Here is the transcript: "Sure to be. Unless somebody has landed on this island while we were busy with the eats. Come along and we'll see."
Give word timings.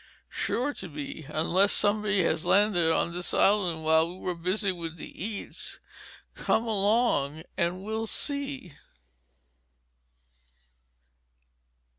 "Sure 0.31 0.73
to 0.73 0.89
be. 0.89 1.27
Unless 1.29 1.73
somebody 1.73 2.23
has 2.23 2.43
landed 2.43 2.91
on 2.91 3.13
this 3.13 3.35
island 3.35 3.83
while 3.83 4.11
we 4.13 4.17
were 4.17 4.33
busy 4.33 4.71
with 4.71 4.97
the 4.97 5.23
eats. 5.23 5.79
Come 6.33 6.63
along 6.67 7.43
and 7.55 7.83
we'll 7.83 8.07
see." 8.07 8.73